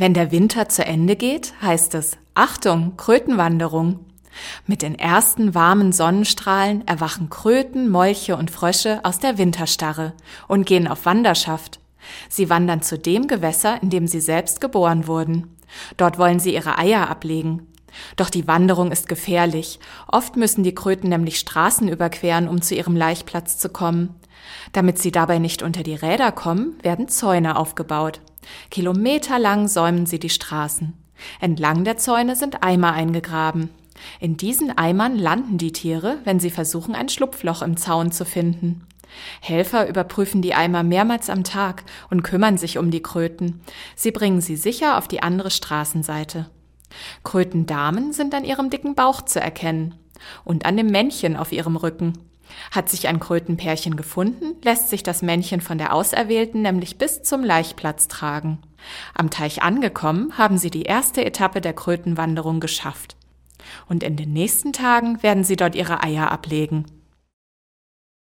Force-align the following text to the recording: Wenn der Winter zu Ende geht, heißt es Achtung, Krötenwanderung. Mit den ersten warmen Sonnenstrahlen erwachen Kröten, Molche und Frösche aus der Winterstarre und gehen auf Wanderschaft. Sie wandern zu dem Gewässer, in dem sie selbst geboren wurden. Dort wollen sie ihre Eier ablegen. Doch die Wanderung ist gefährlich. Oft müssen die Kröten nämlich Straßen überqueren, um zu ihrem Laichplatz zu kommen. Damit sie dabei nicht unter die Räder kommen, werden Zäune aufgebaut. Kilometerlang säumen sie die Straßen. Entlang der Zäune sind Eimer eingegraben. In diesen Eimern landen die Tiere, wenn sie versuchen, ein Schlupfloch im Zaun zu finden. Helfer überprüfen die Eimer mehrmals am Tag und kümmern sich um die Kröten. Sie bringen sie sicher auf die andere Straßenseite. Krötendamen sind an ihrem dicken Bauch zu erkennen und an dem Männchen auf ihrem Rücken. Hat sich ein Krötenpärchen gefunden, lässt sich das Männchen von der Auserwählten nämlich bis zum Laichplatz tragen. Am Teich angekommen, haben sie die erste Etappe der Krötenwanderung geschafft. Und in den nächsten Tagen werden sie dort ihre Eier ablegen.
Wenn 0.00 0.14
der 0.14 0.32
Winter 0.32 0.66
zu 0.70 0.82
Ende 0.82 1.14
geht, 1.14 1.52
heißt 1.60 1.94
es 1.94 2.16
Achtung, 2.32 2.96
Krötenwanderung. 2.96 4.00
Mit 4.66 4.80
den 4.80 4.98
ersten 4.98 5.54
warmen 5.54 5.92
Sonnenstrahlen 5.92 6.88
erwachen 6.88 7.28
Kröten, 7.28 7.90
Molche 7.90 8.34
und 8.34 8.50
Frösche 8.50 9.00
aus 9.02 9.18
der 9.18 9.36
Winterstarre 9.36 10.14
und 10.48 10.64
gehen 10.64 10.88
auf 10.88 11.04
Wanderschaft. 11.04 11.80
Sie 12.30 12.48
wandern 12.48 12.80
zu 12.80 12.98
dem 12.98 13.28
Gewässer, 13.28 13.82
in 13.82 13.90
dem 13.90 14.06
sie 14.06 14.22
selbst 14.22 14.62
geboren 14.62 15.06
wurden. 15.06 15.54
Dort 15.98 16.16
wollen 16.16 16.40
sie 16.40 16.54
ihre 16.54 16.78
Eier 16.78 17.10
ablegen. 17.10 17.66
Doch 18.16 18.30
die 18.30 18.48
Wanderung 18.48 18.92
ist 18.92 19.06
gefährlich. 19.06 19.80
Oft 20.08 20.34
müssen 20.34 20.64
die 20.64 20.74
Kröten 20.74 21.10
nämlich 21.10 21.38
Straßen 21.38 21.88
überqueren, 21.88 22.48
um 22.48 22.62
zu 22.62 22.74
ihrem 22.74 22.96
Laichplatz 22.96 23.58
zu 23.58 23.68
kommen. 23.68 24.14
Damit 24.72 24.98
sie 24.98 25.12
dabei 25.12 25.38
nicht 25.38 25.62
unter 25.62 25.82
die 25.82 25.94
Räder 25.94 26.32
kommen, 26.32 26.78
werden 26.82 27.08
Zäune 27.08 27.56
aufgebaut. 27.56 28.22
Kilometerlang 28.70 29.68
säumen 29.68 30.06
sie 30.06 30.18
die 30.18 30.30
Straßen. 30.30 30.94
Entlang 31.40 31.84
der 31.84 31.96
Zäune 31.96 32.36
sind 32.36 32.62
Eimer 32.62 32.92
eingegraben. 32.92 33.70
In 34.18 34.36
diesen 34.36 34.76
Eimern 34.76 35.16
landen 35.16 35.58
die 35.58 35.72
Tiere, 35.72 36.18
wenn 36.24 36.40
sie 36.40 36.50
versuchen, 36.50 36.94
ein 36.94 37.08
Schlupfloch 37.08 37.62
im 37.62 37.76
Zaun 37.76 38.12
zu 38.12 38.24
finden. 38.24 38.86
Helfer 39.40 39.88
überprüfen 39.88 40.40
die 40.40 40.54
Eimer 40.54 40.82
mehrmals 40.82 41.30
am 41.30 41.44
Tag 41.44 41.84
und 42.10 42.22
kümmern 42.22 42.56
sich 42.56 42.78
um 42.78 42.90
die 42.90 43.02
Kröten. 43.02 43.60
Sie 43.96 44.12
bringen 44.12 44.40
sie 44.40 44.56
sicher 44.56 44.96
auf 44.98 45.08
die 45.08 45.22
andere 45.22 45.50
Straßenseite. 45.50 46.48
Krötendamen 47.24 48.12
sind 48.12 48.34
an 48.34 48.44
ihrem 48.44 48.70
dicken 48.70 48.94
Bauch 48.94 49.22
zu 49.22 49.40
erkennen 49.40 49.94
und 50.44 50.66
an 50.66 50.76
dem 50.76 50.88
Männchen 50.88 51.36
auf 51.36 51.52
ihrem 51.52 51.76
Rücken. 51.76 52.29
Hat 52.70 52.88
sich 52.88 53.08
ein 53.08 53.20
Krötenpärchen 53.20 53.96
gefunden, 53.96 54.56
lässt 54.62 54.88
sich 54.88 55.02
das 55.02 55.22
Männchen 55.22 55.60
von 55.60 55.78
der 55.78 55.94
Auserwählten 55.94 56.62
nämlich 56.62 56.98
bis 56.98 57.22
zum 57.22 57.44
Laichplatz 57.44 58.08
tragen. 58.08 58.58
Am 59.14 59.30
Teich 59.30 59.62
angekommen, 59.62 60.36
haben 60.38 60.58
sie 60.58 60.70
die 60.70 60.82
erste 60.82 61.24
Etappe 61.24 61.60
der 61.60 61.72
Krötenwanderung 61.72 62.60
geschafft. 62.60 63.16
Und 63.88 64.02
in 64.02 64.16
den 64.16 64.32
nächsten 64.32 64.72
Tagen 64.72 65.22
werden 65.22 65.44
sie 65.44 65.56
dort 65.56 65.74
ihre 65.74 66.02
Eier 66.02 66.30
ablegen. 66.30 66.86